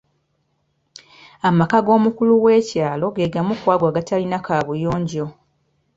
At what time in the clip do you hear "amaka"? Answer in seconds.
1.49-1.77